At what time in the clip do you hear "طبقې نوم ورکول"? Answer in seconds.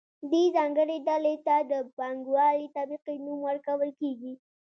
2.77-3.89